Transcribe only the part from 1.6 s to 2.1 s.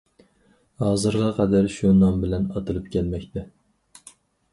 شۇ